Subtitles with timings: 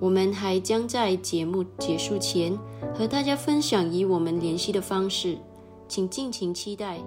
[0.00, 2.56] 我们还将在节目结束前
[2.94, 5.36] 和大家分享与我们联系的方式，
[5.88, 7.00] 请尽情期待。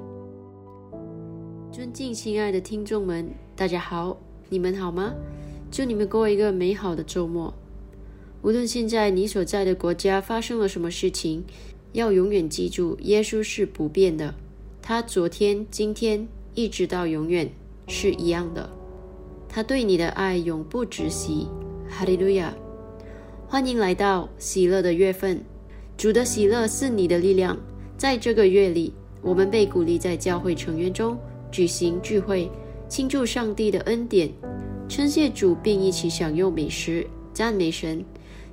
[1.71, 4.17] 尊敬亲爱的听众们，大家好，
[4.49, 5.13] 你们好吗？
[5.71, 7.53] 祝你们过一个美好的周末。
[8.41, 11.45] 无论现在你所在的国家发生了什么事情，
[11.93, 14.35] 要永远记住，耶稣是不变的，
[14.81, 17.49] 他昨天、今天一直到永远
[17.88, 18.69] 是一样的，
[19.47, 21.47] 他对你的爱永不止息。
[21.88, 22.53] 哈利路亚。
[23.51, 25.38] 欢迎来到喜乐的月份，
[25.98, 27.57] 主的喜乐是你的力量。
[27.98, 31.19] 在这个月里，我们被鼓励在教会成员中
[31.51, 32.50] 举行聚会，
[32.88, 34.31] 庆祝上帝的恩典，
[34.88, 38.06] 称谢主，并一起享用美食，赞美神。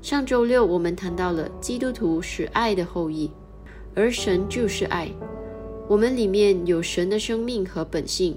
[0.03, 3.31] 上周六，我们谈到了基督徒是爱的后裔，
[3.95, 5.09] 而神就是爱。
[5.87, 8.37] 我们里面有神的生命和本性，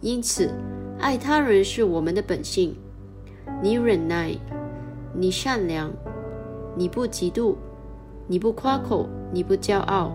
[0.00, 0.50] 因此
[0.98, 2.74] 爱他人是我们的本性。
[3.62, 4.34] 你忍耐，
[5.12, 5.90] 你善良，
[6.76, 7.56] 你不嫉妒，
[8.26, 10.12] 你不夸口，你不骄傲。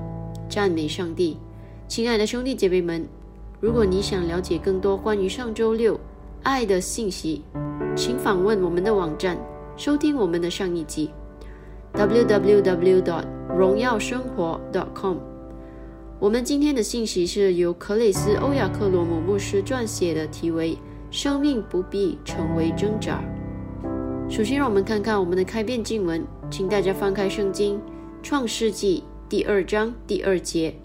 [0.47, 1.37] 赞美上帝，
[1.87, 3.05] 亲爱的兄弟姐妹们，
[3.59, 5.99] 如果你想了解更多关于上周六
[6.43, 7.41] 爱的信息，
[7.95, 9.37] 请访问我们的网站，
[9.75, 11.09] 收听我们的上一集
[11.93, 13.25] ，www.dot
[13.57, 14.61] 荣耀生活
[14.93, 15.17] .com。
[16.19, 20.73] 我们今天的信息是由克里斯·欧亚克罗姆牧师撰写的，题为
[21.11, 23.19] 《生命不必成为挣扎》。
[24.27, 27.77] 首先，让我们看看我们的开篇经文，请大家翻开圣经
[28.23, 29.03] 《创世纪》。
[29.29, 30.75] 第二章第二节，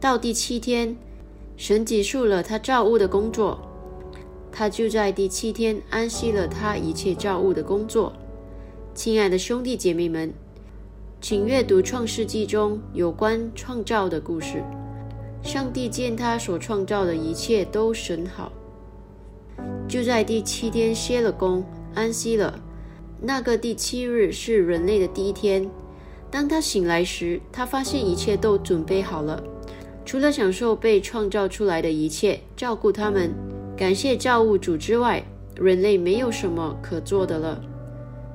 [0.00, 0.96] 到第七天，
[1.56, 3.60] 神结束了他造物的工作，
[4.52, 8.12] 他就在第七天安息了他一切造物的工作。
[8.92, 10.32] 亲爱的兄弟姐妹们，
[11.20, 14.62] 请阅读创世纪中有关创造的故事。
[15.42, 18.52] 上帝见他所创造的一切都神好，
[19.88, 21.64] 就在第七天歇了工，
[21.98, 22.60] 安息了。
[23.20, 25.68] 那个第七日是人类的第一天。
[26.30, 29.42] 当他醒来时，他发现一切都准备好了，
[30.04, 33.34] 除了享受被创造出来的一切，照顾他们，
[33.76, 35.24] 感谢造物主之外，
[35.56, 37.60] 人类没有什么可做的了。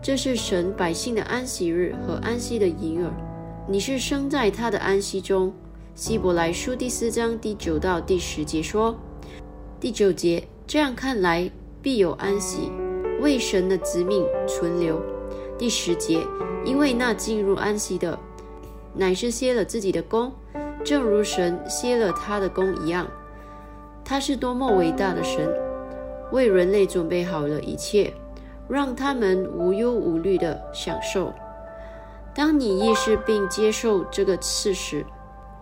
[0.02, 3.10] 这是神百姓的安息日和安息的银耳。
[3.70, 5.54] 你是生在他的安息中。
[5.96, 8.98] 希伯来书第四章第九到第十节说：
[9.80, 11.50] 第九节这样看来，
[11.82, 12.72] 必有安息，
[13.24, 15.02] 为神的子民存留。
[15.58, 16.20] 第十节。
[16.66, 18.18] 因为那进入安息的，
[18.94, 20.32] 乃是歇了自己的功，
[20.82, 23.06] 正如神歇了他的功一样。
[24.06, 25.54] 他是多么伟大的神，
[26.32, 28.14] 为人类准备好了一切，
[28.70, 31.34] 让他们无忧无虑的享受。
[32.34, 35.06] 当你意识并接受这个事实，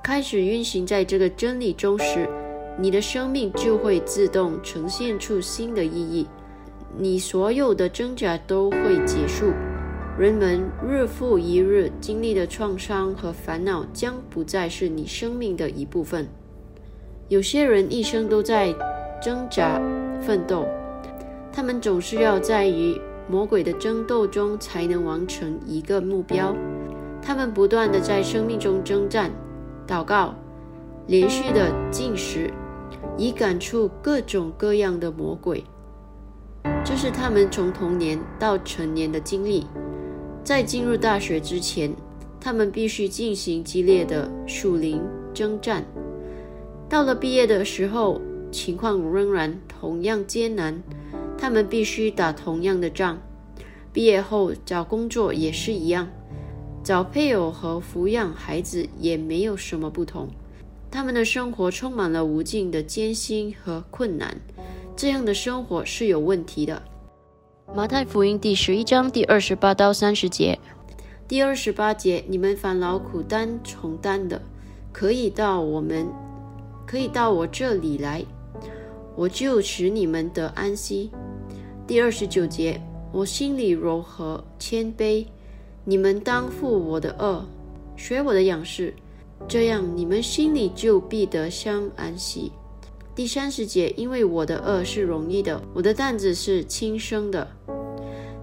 [0.04, 2.30] 开始运行在这个真理中时，
[2.78, 6.28] 你的生命就会自动呈现出新的意义，
[6.98, 9.52] 你所有的挣扎都会结束。
[10.20, 16.28] 人们日复一日经历的创伤和烦恼将不再是你生命的一部分。
[17.30, 18.76] 有些人一生都在
[19.22, 19.82] 挣扎
[20.22, 20.68] 奋斗，
[21.52, 23.00] 他们总是要在与
[23.30, 26.54] 魔鬼的争斗中才能完成一个目标。
[27.22, 29.32] 他们不断的在生命中征战、
[29.88, 30.36] 祷告、
[31.08, 32.52] 连续的进食，
[33.18, 35.64] 以赶出各种各样的魔鬼。
[36.84, 39.66] 这是他们从童年到成年的经历。
[40.44, 41.94] 在进入大学之前，
[42.40, 45.02] 他们必须进行激烈的树林
[45.34, 45.86] 征战。
[46.90, 48.20] 到了毕业的时候，
[48.52, 50.82] 情况仍然同样艰难，
[51.38, 53.18] 他们必须打同样的仗。
[53.94, 56.08] 毕业后找工作也是一样，
[56.84, 60.28] 找配偶和抚养孩子也没有什么不同。
[60.90, 64.36] 他们的生活充满了无尽的艰辛和困难，
[64.96, 66.82] 这样的生活是有问题的。
[67.74, 70.60] 马太福音第十一章第二十八到三十节，
[71.28, 74.42] 第二十八节，你们烦劳苦担重担的，
[74.92, 76.08] 可以到我们，
[76.86, 78.24] 可以到我这里来，
[79.16, 81.10] 我就使你们得安息。
[81.88, 82.82] 第二十九节，
[83.14, 85.26] 我心里柔和谦卑，
[85.86, 87.46] 你们当负我的恶，
[87.96, 88.94] 学我的样式，
[89.48, 92.52] 这样你们心里就必得相安息。
[93.14, 97.46] 第三十节，因为我的恶是容易的，我的担子是轻生的。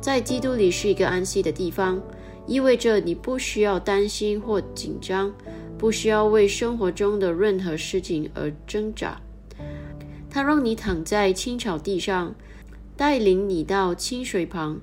[0.00, 2.00] 在基督里是一个安息的地方，
[2.46, 5.34] 意味着你不需要担心或紧张，
[5.78, 9.20] 不需要为生活中的任何事情而挣扎。
[10.30, 12.34] 它让你躺在青草地上，
[12.94, 14.80] 带领你到清水旁，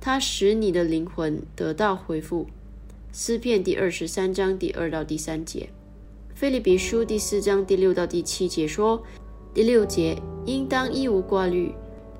[0.00, 2.46] 它使你的灵魂得到恢复。
[3.12, 5.68] 诗篇第二十三章第二到第三节。
[6.36, 9.02] 菲利比书第四章第六到第七节说
[9.54, 11.74] ：“第六节应当一无挂虑，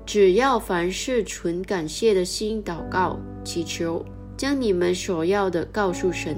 [0.07, 4.03] 只要凡事存感谢的心祷告祈求，
[4.35, 6.35] 将你们所要的告诉神。”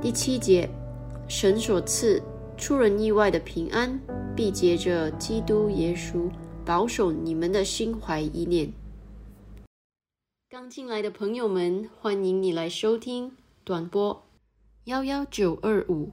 [0.00, 0.66] 第七节，
[1.28, 2.22] 神所赐
[2.56, 4.00] 出人意外的平安，
[4.34, 6.26] 必接着基督耶稣
[6.64, 8.72] 保守你们的心怀意念。
[10.48, 14.22] 刚进来的朋友们，欢迎你来收听短播
[14.84, 16.12] 幺幺九二五。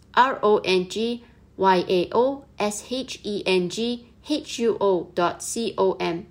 [0.13, 1.21] r o n g
[1.55, 6.23] y a o s h e n g h u o dot c o m。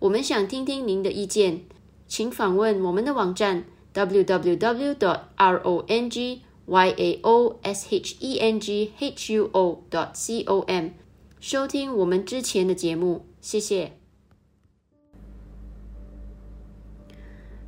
[0.00, 1.62] 我们想听听您的意见，
[2.06, 4.96] 请访问我们的网站 www
[5.36, 10.14] rongy ao s h e n g h u o dot
[10.46, 10.90] com
[11.40, 13.26] 收听我们之前的节目。
[13.40, 13.92] 谢谢。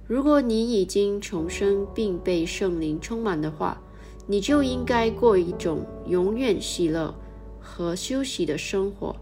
[0.06, 3.82] 如果你已经重生并被圣灵充满的话，
[4.26, 7.14] 你就应该过一种永远喜乐
[7.60, 9.14] 和休息的生活。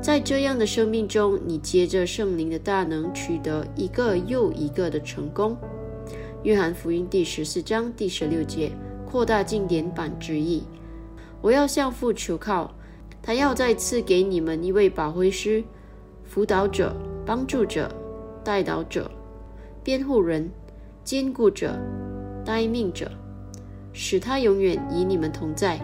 [0.00, 5.56] 在这样的生命中，你接着圣灵的大能，取得一个又一个的成功。
[6.42, 8.72] 约翰福音第十四章第十六节，
[9.06, 10.62] 扩大经典版之意。
[11.40, 12.74] 我要向父求靠，
[13.22, 15.62] 他要再次给你们一位保惠师、
[16.24, 16.94] 辅导者、
[17.24, 17.88] 帮助者、
[18.42, 19.10] 带导者。
[19.82, 20.50] 辩护人、
[21.04, 21.78] 坚固者、
[22.44, 23.10] 待命者，
[23.94, 25.80] 使他永远与你们同在。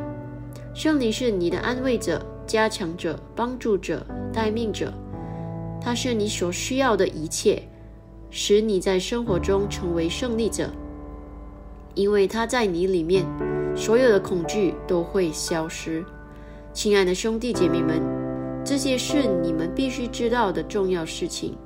[0.75, 4.93] 圣灵是你的安慰者、加强者、帮助者、待命者，
[5.81, 7.63] 他是你所需要的一切，
[8.29, 10.69] 使你在生活中成为胜利者。
[11.95, 13.25] 因为他在你里面，
[13.75, 16.05] 所有的恐惧都会消失。
[16.75, 18.03] 亲爱的兄弟姐妹们，
[18.63, 21.57] 这些是你们必须知道的重要事情，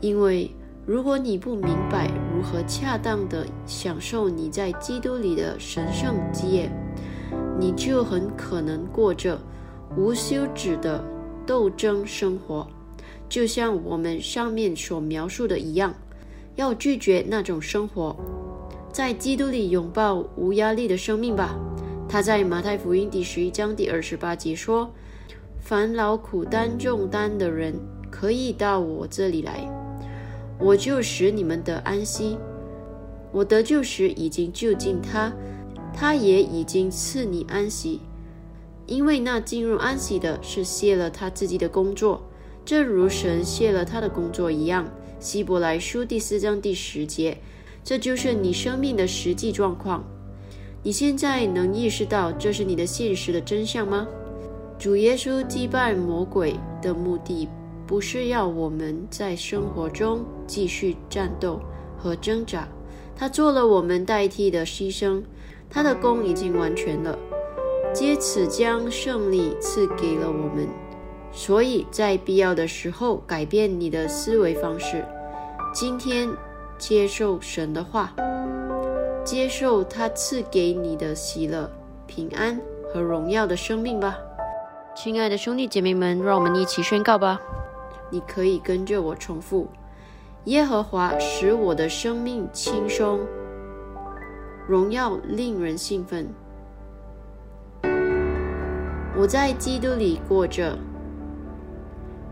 [0.00, 0.50] 因为。
[0.88, 6.70] 如果你不明白如何恰当地享受你在基督里的神圣基业，
[7.58, 9.36] 你就很可能过着
[9.96, 11.02] 无休止的
[11.44, 12.64] 斗争生活，
[13.28, 15.92] 就像我们上面所描述的一样。
[16.54, 18.14] 要拒绝那种生活，
[18.92, 21.56] 在基督里拥抱无压力的生命吧。
[22.08, 24.88] 他在马太福音第十一章第二十八节说
[25.58, 27.74] ：“烦劳苦担重担的人，
[28.12, 29.68] 可以到我这里来。”
[30.58, 32.36] 我就使你们得安息。
[33.30, 35.32] 我得救时已经就近他，
[35.92, 38.00] 他也已经赐你安息。
[38.86, 42.22] 因为那进入安息的是卸了他自己的工作，
[42.64, 44.88] 正如神卸了他的工作一样。
[45.20, 47.36] 希伯来书第四章第十节，
[47.84, 50.02] 这就是你生命的实际状况。
[50.82, 54.08] 你现在能意识到这是你的现实的真相吗？
[54.78, 57.48] 主耶稣击败魔鬼的目的。
[57.88, 61.58] 不是要我们在生活中继续战斗
[61.96, 62.68] 和挣扎，
[63.16, 65.22] 他做了我们代替的牺牲，
[65.70, 67.18] 他的功已经完全了，
[67.94, 70.68] 借此将胜利赐给了我们。
[71.32, 75.02] 所以在必要的时候改变你的思维方式。
[75.72, 76.28] 今天
[76.76, 78.14] 接受神的话，
[79.24, 81.70] 接受他赐给你的喜乐、
[82.06, 82.60] 平安
[82.92, 84.18] 和荣耀的生命吧，
[84.94, 87.40] 亲爱的兄弟姐妹们，让我们一起宣告吧。
[88.10, 89.68] 你可以跟着我重复：
[90.44, 93.20] 耶和华使我的生命轻松，
[94.66, 96.28] 荣耀令人兴奋。
[99.16, 100.78] 我在基督里过着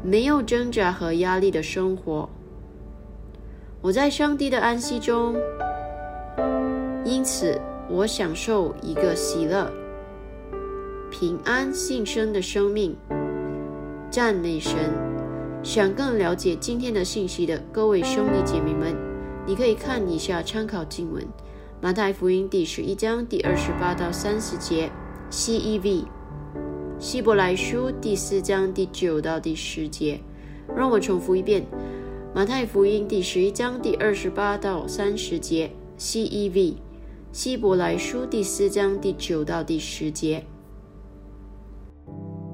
[0.02, 2.28] 没有挣扎和压力的生活。
[3.80, 5.34] 我在上帝的安息中，
[7.04, 9.70] 因此我享受一个喜乐、
[11.10, 12.96] 平安、幸生的生命。
[14.08, 15.15] 赞美神。
[15.62, 18.96] 想更了解今天的信息的各位兄弟姐妹们，
[19.46, 21.26] 你可以看一下参考经文：
[21.80, 24.90] 马太福音第十一章第二十八到三十节
[25.30, 26.04] （CEV），
[27.00, 30.20] 希伯来书第四章第九到第十节。
[30.76, 31.66] 让我重复一遍：
[32.32, 36.74] 马太福音第十一章第二十八到三十节 （CEV），
[37.32, 40.44] 希伯来书第四章第九到第十节。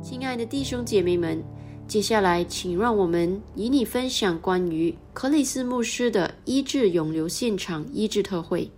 [0.03, 1.45] 亲爱的弟兄姐妹们。
[1.93, 8.71] 接下来，请让我们与你分享关于克里斯牧师的医治永留现场医治特会。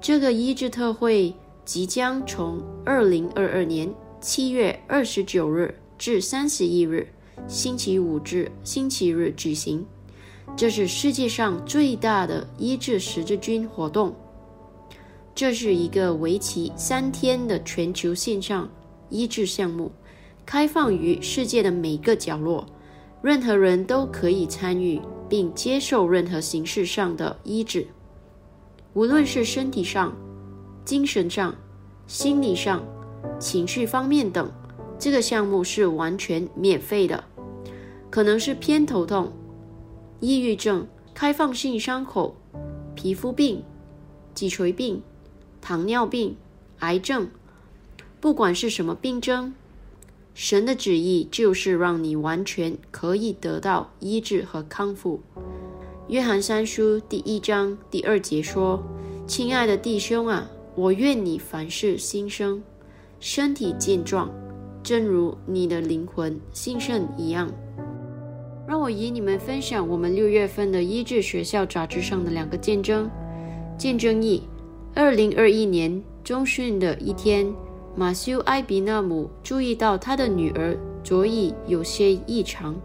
[0.00, 1.32] 这个医治特会
[1.64, 3.88] 即将从二零二二年
[4.20, 7.06] 七月二十九日至三十一日
[7.46, 9.86] （星期五至星期日）举行。
[10.56, 14.12] 这是世界上最大的医治十字军活动。
[15.36, 18.68] 这是一个为期三天的全球线上
[19.08, 19.92] 医治项目。
[20.48, 22.64] 开放于世界的每个角落，
[23.20, 27.86] 任何人都可以参与并接受任何形式上的医治，
[28.94, 30.16] 无论是身体上、
[30.86, 31.54] 精神上、
[32.06, 32.82] 心理上、
[33.38, 34.50] 情绪方面等。
[34.98, 37.24] 这个项目是完全免费的，
[38.08, 39.30] 可能是偏头痛、
[40.18, 42.34] 抑郁症、开放性伤口、
[42.94, 43.62] 皮肤病、
[44.32, 45.02] 脊髓病、
[45.60, 46.34] 糖尿病、
[46.78, 47.28] 癌症、
[48.18, 49.52] 不管是什么病症，
[50.40, 55.20] 神的旨意就是让你完全可以得到医治和康复。
[56.06, 58.80] 约翰三书第一章第二节说
[59.26, 62.62] ：“亲爱的弟兄啊，我愿你凡事兴盛，
[63.18, 64.30] 身体健壮，
[64.80, 67.52] 正如你的灵魂兴盛一样。”
[68.64, 73.10] 让我与你们分享我们六月份的医治学校杂志上的两个见证。
[73.76, 74.40] 见证一：
[74.94, 77.52] 二零二一年中旬的一天。
[77.98, 82.76] 马修·埃比纳姆注意到他的女儿卓伊有些异常，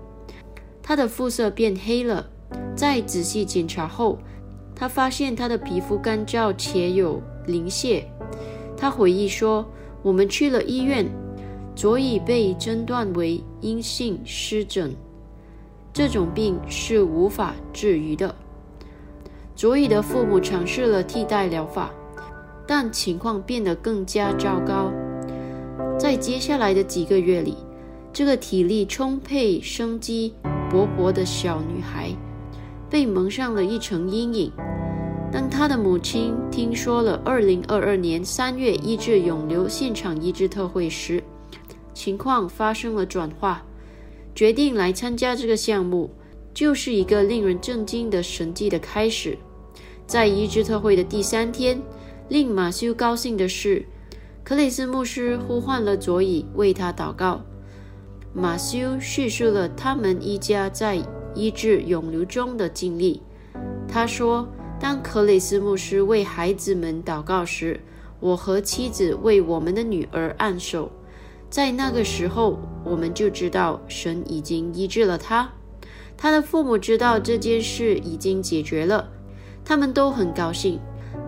[0.81, 2.27] 她的肤色变黑了。
[2.75, 4.17] 在仔细检查后，
[4.75, 8.03] 他发现她的皮肤干燥且有鳞屑。
[8.75, 9.63] 他回忆说
[10.01, 11.05] ：“我们去了医院，
[11.75, 14.95] 卓伊被诊断为阴性湿疹，
[15.93, 18.33] 这种病是无法治愈的。”
[19.55, 21.91] 卓伊的父母尝试了替代疗法。
[22.65, 24.89] 但情况变得更加糟糕。
[25.97, 27.55] 在接下来的几个月里，
[28.11, 30.33] 这个体力充沛、生机
[30.69, 32.09] 勃勃的小女孩
[32.89, 34.51] 被蒙上了一层阴影。
[35.31, 41.23] 当她的母亲听说了2022年3月医治永留现场医治特会时，
[41.93, 43.63] 情况发生了转化，
[44.35, 46.09] 决定来参加这个项目，
[46.53, 49.37] 就是一个令人震惊的神迹的开始。
[50.05, 51.79] 在医治特会的第三天。
[52.29, 53.85] 令马修高兴的是，
[54.43, 57.41] 克里斯牧师呼唤了佐伊为他祷告。
[58.33, 61.01] 马修叙述了他们一家在
[61.33, 63.21] 医治涌流中的经历。
[63.87, 64.49] 他说
[64.81, 67.79] ：“当克里斯牧师为孩子们祷告时，
[68.19, 70.91] 我和妻子为我们的女儿按手。
[71.49, 75.49] 在那个时候，我们就知道神已经医治了他。
[76.17, 79.09] 他的父母知道这件事已经解决了，
[79.63, 80.81] 他们都很高兴。”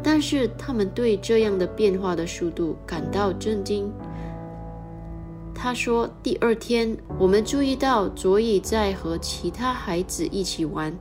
[0.04, 3.92] 但是他们对这样的变化的速度感到震惊。
[5.54, 10.96] 他说：“第二天，我们注意到佐伊在和其他孩子一起玩。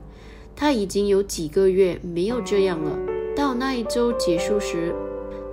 [0.55, 2.97] 他已经有几个月没有这样了。
[3.35, 4.95] 到那一周结束时，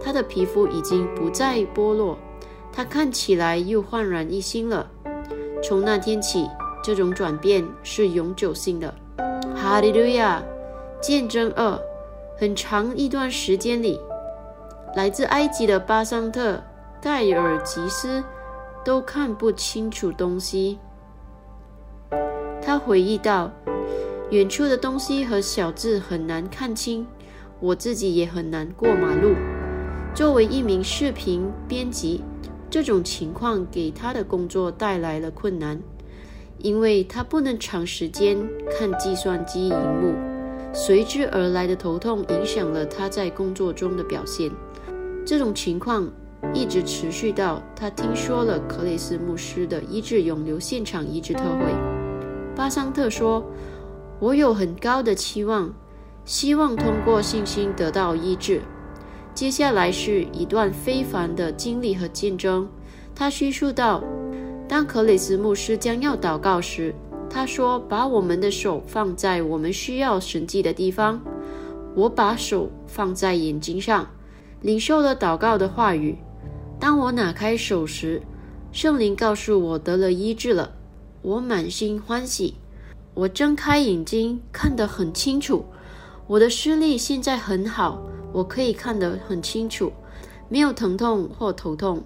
[0.00, 2.16] 他的皮肤已经不再剥落，
[2.72, 4.88] 他看起来又焕然一新了。
[5.62, 6.48] 从那天起，
[6.82, 8.94] 这种转变是永久性的。”
[9.54, 10.42] 哈利路亚！
[11.02, 11.78] 见证二。
[12.42, 14.00] 很长一段时间里，
[14.96, 16.60] 来自埃及的巴桑特、
[17.00, 18.20] 盖尔吉斯
[18.84, 20.80] 都看不清楚东西。
[22.60, 23.48] 他回忆道
[24.30, 27.06] ：“远处的东西和小字很难看清，
[27.60, 29.36] 我自己也很难过马路。
[30.12, 32.24] 作为一名视频编辑，
[32.68, 35.80] 这种情况给他的工作带来了困难，
[36.58, 38.36] 因为他不能长时间
[38.76, 40.12] 看计算机荧幕。”
[40.72, 44.50] 随之而来的头痛影响了他在工作中的表现。
[45.24, 46.10] 这种情况
[46.54, 51.72] 一直持续到他听说了克里斯牧师的医治永留现场医治特会。
[52.56, 53.44] 巴桑特说
[54.18, 55.72] ：“我有很高的期望，
[56.24, 58.62] 希望通过信心得到医治。”
[59.34, 62.68] 接下来是一段非凡的经历和见证。
[63.14, 64.02] 他叙述道
[64.68, 66.94] ：“当克里斯牧师将要祷告时。”
[67.34, 71.18] 他说：“把我们的手放在我们需要神迹的地方。
[71.94, 74.06] 我把手放在眼睛上，
[74.60, 76.18] 领受了祷告的话语。
[76.78, 78.20] 当我拿开手时，
[78.70, 80.72] 圣灵告诉我得了医治了。
[81.22, 82.56] 我满心欢喜。
[83.14, 85.64] 我睁开眼睛，看得很清楚。
[86.26, 89.90] 我的视力现在很好，我可以看得很清楚，
[90.50, 92.02] 没有疼痛或头痛。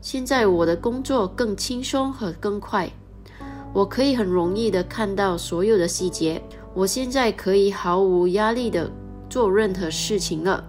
[0.00, 2.90] 现在我的工作更轻松和更快。”
[3.74, 6.40] 我可以很容易地看到所有的细节。
[6.72, 8.90] 我现在可以毫无压力地
[9.28, 10.64] 做任何事情了。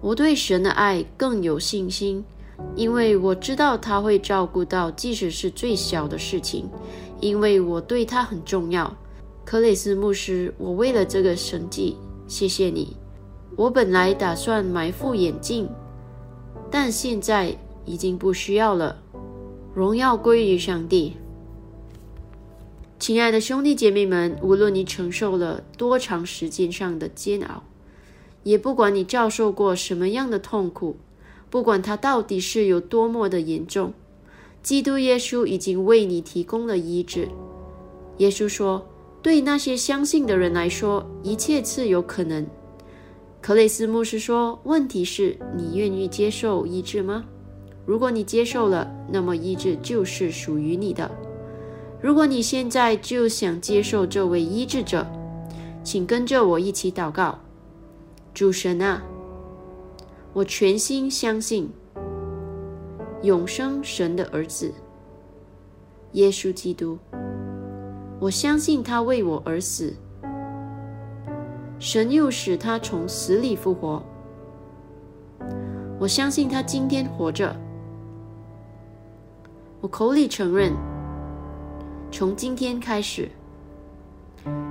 [0.00, 2.24] 我对神的爱更有信心，
[2.74, 6.68] 因为我知道他会照顾到，即使是最小的事情，
[7.20, 8.92] 因为我对他很重要。
[9.44, 12.96] 克雷斯牧师，我为了这个神迹，谢谢你。
[13.56, 15.68] 我本来打算买副眼镜，
[16.70, 18.96] 但现在已经不需要了。
[19.74, 21.16] 荣耀归于上帝。
[22.98, 27.62] 亲爱的兄弟姐妹们，无论你承受了多长时间上的煎熬，
[28.42, 30.96] 也不管你遭受过什么样的痛苦，
[31.48, 33.94] 不管它到底是有多么的严重，
[34.64, 37.28] 基督耶稣已经为你提供了医治。
[38.16, 38.84] 耶稣说
[39.22, 42.44] ：“对那些相信的人来说，一切自有可能。”
[43.40, 47.24] 克雷斯牧师说：“问题是你愿意接受医治吗？
[47.86, 51.08] 如果你接受了，那么医治就是属于你的。”
[52.00, 55.06] 如果你现在就想接受这位医治者，
[55.82, 57.38] 请跟着我一起祷告。
[58.32, 59.02] 主神啊，
[60.32, 61.68] 我全心相信
[63.22, 64.72] 永生神的儿子，
[66.12, 66.96] 耶稣基督。
[68.20, 69.92] 我相信他为我而死，
[71.80, 74.00] 神又使他从死里复活。
[75.98, 77.54] 我相信他今天活着。
[79.80, 80.72] 我口里承认，
[82.10, 83.28] 从今天开始，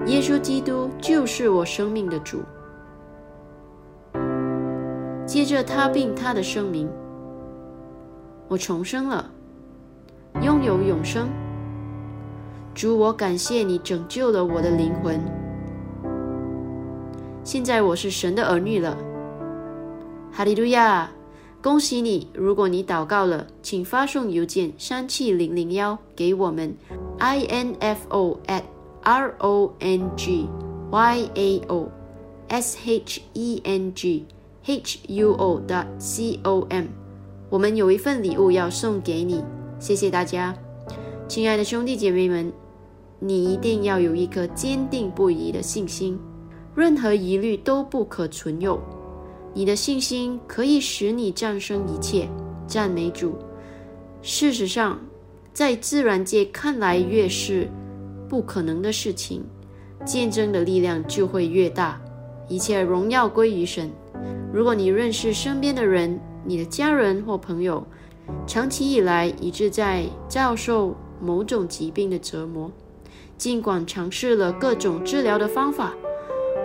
[0.06, 2.41] 耶稣基督就是我生命的主。
[5.26, 6.89] 接着他并他的声明，
[8.47, 9.30] 我重生了，
[10.41, 11.30] 拥有永生。
[12.73, 15.19] 主，我感谢你拯救了我的灵魂。
[17.43, 18.97] 现在我是神的儿女了。
[20.32, 21.10] 哈利路亚！
[21.67, 22.25] 恭喜你！
[22.34, 26.73] 如果你祷告了，请发送邮件三七零零幺给我们
[27.19, 28.63] ，i n f o at
[29.01, 30.47] r o n g
[30.89, 31.91] y a o
[32.47, 34.25] s h e n g
[34.63, 36.86] h u o dot c o m。
[37.49, 39.43] 我们有一份礼物要送给你，
[39.77, 40.56] 谢谢大家，
[41.27, 42.49] 亲爱的兄弟姐妹们，
[43.19, 46.17] 你一定要有一颗坚定不移的信心，
[46.73, 48.80] 任何疑虑都不可存有。
[49.58, 52.30] 你的信心可以使你战胜一切，
[52.67, 53.36] 赞美主。
[54.22, 55.00] 事实上，
[55.52, 57.67] 在自然界看来越是
[58.30, 59.43] 不可能的事情，
[60.06, 62.00] 见证的力量就会越大。
[62.48, 63.89] 一切荣耀归于神。
[64.54, 67.84] 如果你认识身边的人，你的家人或朋友，
[68.46, 72.72] 长期以来一直在遭受某种疾病的折磨，
[73.39, 75.96] 尽管尝试了各种治疗的方法，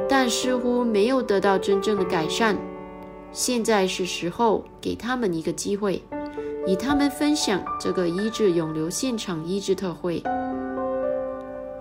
[0.07, 2.55] 但似乎没有得到真正的改善。
[3.33, 6.03] 现在是时候给他们一个机会，
[6.67, 10.23] 与他们分享这个医治永留现场医治特会，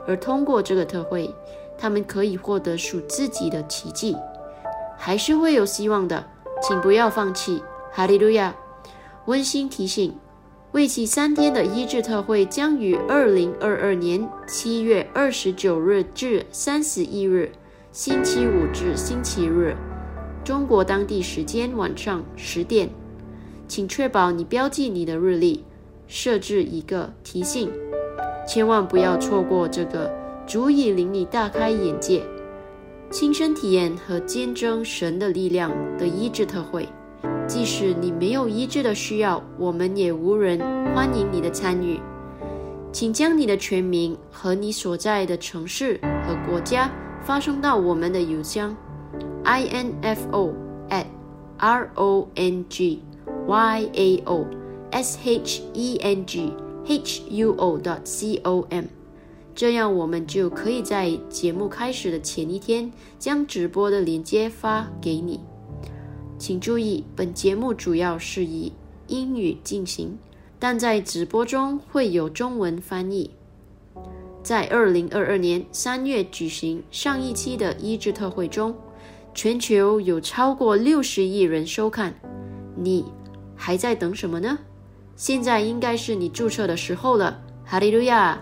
[0.07, 1.29] 而通过这个特会，
[1.77, 4.15] 他们可以获得属自己的奇迹，
[4.97, 6.25] 还是会有希望的，
[6.63, 7.61] 请不要放弃，
[7.91, 8.55] 哈利路亚！
[9.25, 10.15] 温馨提醒：
[10.71, 17.51] 为期三天的医治特会将于二零二二年七月二十九日至三十一日，
[17.91, 19.75] 星期五至星期日。
[20.51, 22.89] 中国当地时间晚上十点，
[23.69, 25.63] 请确保你标记你的日历，
[26.09, 27.71] 设置一个提醒，
[28.45, 30.13] 千万不要错过这个
[30.45, 32.21] 足以令你大开眼界、
[33.09, 36.85] 亲身体验和见证神的力量的医治特会。
[37.47, 40.59] 即使你没有医治的需要，我们也无人
[40.93, 41.97] 欢迎你的参与。
[42.91, 46.91] 请将你的全名和你所在的城市和国家
[47.23, 48.75] 发送到我们的邮箱。
[49.43, 50.53] Info
[50.89, 51.05] at
[51.57, 53.01] r o n g
[53.47, 54.45] y a o
[54.91, 56.53] s h e n g
[56.85, 58.85] h u o dot c o m，
[59.53, 65.39] 这样我们就可以在节目开始的前一天将直播的链接发给你。
[66.37, 68.73] 请注意，本节目主要是以
[69.07, 70.17] 英语进行，
[70.57, 73.29] 但在直播中会有中文翻译。
[74.41, 78.75] 在二零二二年三月举行上一期的医治特会中。
[79.33, 82.13] 全球有超过六十亿人收看，
[82.75, 83.05] 你
[83.55, 84.59] 还在等什么呢？
[85.15, 87.41] 现在应该是你注册的时候了。
[87.63, 88.41] 哈利路亚！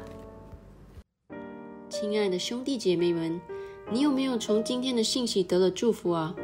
[1.90, 3.40] 亲爱的兄弟姐妹们，
[3.92, 6.36] 你有没有从今天的信息得了祝福啊？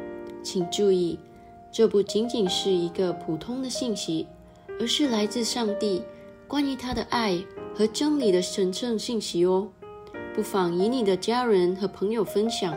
[0.42, 1.18] 请注意，
[1.72, 4.26] 这不仅仅是一个普通的信息，
[4.78, 6.02] 而是来自上帝
[6.46, 7.36] 关于他的爱
[7.74, 9.68] 和真理的神圣信息哦。
[10.32, 12.76] 不妨与你的家人和朋友分享。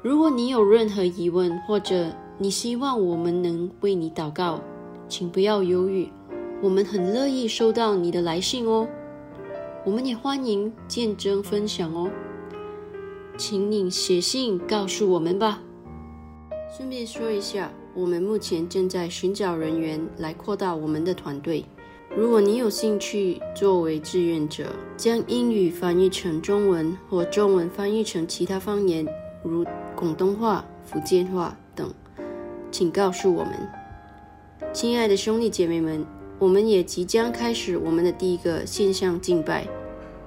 [0.00, 2.06] 如果你有任何疑问，或者
[2.38, 4.60] 你希望我们能为你祷告，
[5.08, 6.08] 请不要犹豫，
[6.62, 8.86] 我们很乐意收到你的来信哦。
[9.84, 12.08] 我们也欢迎见证分享哦，
[13.36, 15.60] 请你写信告诉我们吧。
[16.76, 21.64] 顺便说一下，我们目前正在寻找人员来扩大我们的团队。
[22.16, 29.04] 如果你有兴趣作为志愿者，将英语翻译成中文或中文翻译成其他方言，
[29.42, 29.64] 如
[29.98, 31.92] 广东话、福建话等，
[32.70, 33.52] 请告诉我们。
[34.72, 36.06] 亲爱的兄弟姐妹们，
[36.38, 39.66] 我们也即将开始我们的第一个线上敬拜，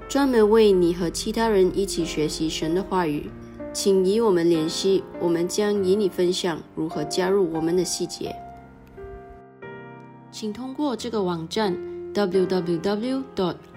[0.10, 3.30] 专门为你和其他人一起学习神的话语。
[3.72, 8.36] 请与我们联系，我们将与你分享如何加入我们的细节。
[10.34, 11.74] 请通过这个网站
[12.14, 13.24] www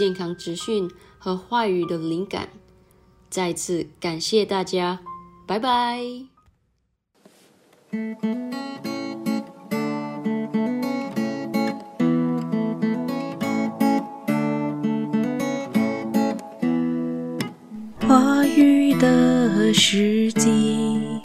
[0.00, 2.48] 健康资讯和话语的灵感。
[3.28, 5.00] 再次感谢大家，
[5.46, 6.00] 拜拜。
[18.08, 21.20] 话语的时机，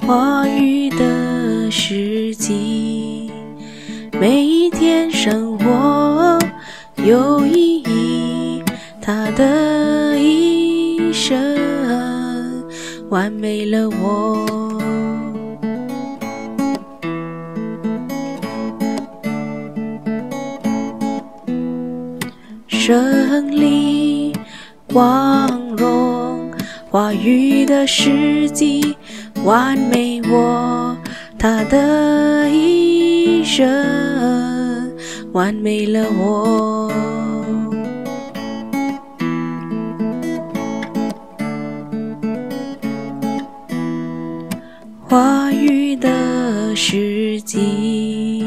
[0.00, 3.30] 话语的时机，
[4.20, 6.36] 每一天生活
[7.08, 8.62] 有意义，
[9.00, 11.56] 他的一生
[13.08, 14.46] 完美了我。
[22.68, 24.36] 胜利。
[24.92, 26.50] 光荣
[26.90, 28.94] 话语的时机，
[29.44, 30.94] 完美我
[31.38, 33.66] 他的一生，
[35.32, 36.77] 完美了我。
[45.08, 48.44] 话语的时机，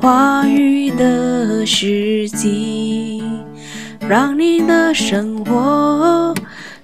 [0.00, 3.22] 话语的时机。
[4.06, 6.34] 让你的生活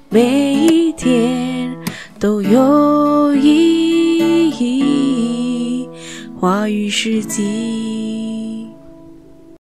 [0.09, 1.71] 每一天
[2.19, 5.87] 都有意义。
[6.41, 7.80] 话语世纪。